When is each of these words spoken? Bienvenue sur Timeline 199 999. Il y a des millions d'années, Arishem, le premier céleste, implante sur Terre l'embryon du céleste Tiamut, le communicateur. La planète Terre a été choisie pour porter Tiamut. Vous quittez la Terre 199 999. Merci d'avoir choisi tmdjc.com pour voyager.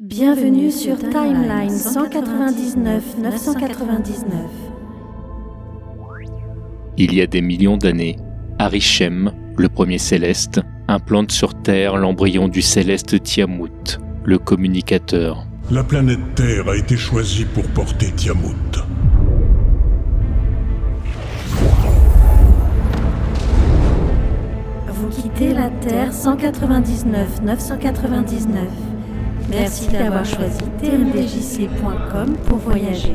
Bienvenue 0.00 0.70
sur 0.70 0.96
Timeline 0.96 1.70
199 1.70 3.18
999. 3.18 4.32
Il 6.96 7.12
y 7.12 7.20
a 7.20 7.26
des 7.26 7.40
millions 7.40 7.76
d'années, 7.76 8.16
Arishem, 8.60 9.32
le 9.56 9.68
premier 9.68 9.98
céleste, 9.98 10.60
implante 10.86 11.32
sur 11.32 11.60
Terre 11.62 11.96
l'embryon 11.96 12.46
du 12.46 12.62
céleste 12.62 13.20
Tiamut, 13.24 13.98
le 14.22 14.38
communicateur. 14.38 15.48
La 15.68 15.82
planète 15.82 16.36
Terre 16.36 16.68
a 16.68 16.76
été 16.76 16.96
choisie 16.96 17.46
pour 17.46 17.64
porter 17.64 18.12
Tiamut. 18.12 18.78
Vous 24.86 25.08
quittez 25.08 25.52
la 25.52 25.70
Terre 25.70 26.12
199 26.12 27.42
999. 27.42 28.87
Merci 29.50 29.88
d'avoir 29.88 30.24
choisi 30.24 30.62
tmdjc.com 30.80 32.36
pour 32.46 32.58
voyager. 32.58 33.14